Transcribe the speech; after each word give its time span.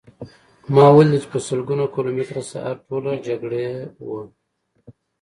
ما 0.73 0.85
ولیدل 0.95 1.19
چې 1.23 1.27
په 1.33 1.39
سلګونه 1.47 1.85
کیلومتره 1.93 2.41
ساحه 2.51 2.73
ټوله 2.85 3.13
جګړې 3.27 3.65
وه 4.07 4.21